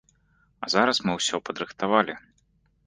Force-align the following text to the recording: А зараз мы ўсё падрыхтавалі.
А 0.65 0.69
зараз 0.75 1.03
мы 1.05 1.19
ўсё 1.19 1.41
падрыхтавалі. 1.51 2.19